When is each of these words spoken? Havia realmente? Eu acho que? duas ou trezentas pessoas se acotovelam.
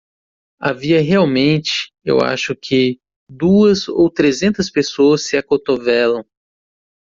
Havia 0.59 0.99
realmente? 0.99 1.93
Eu 2.03 2.21
acho 2.21 2.55
que? 2.55 2.99
duas 3.29 3.87
ou 3.87 4.09
trezentas 4.09 4.67
pessoas 4.69 5.27
se 5.27 5.37
acotovelam. 5.37 6.25